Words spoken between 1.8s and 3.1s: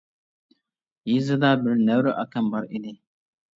نەۋرە ئاكام بار ئىدى.